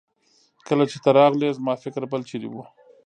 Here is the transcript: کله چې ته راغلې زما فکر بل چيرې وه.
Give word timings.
کله 0.67 0.83
چې 0.91 0.97
ته 1.03 1.09
راغلې 1.19 1.55
زما 1.57 1.73
فکر 1.83 2.01
بل 2.11 2.21
چيرې 2.29 2.49
وه. 2.51 2.65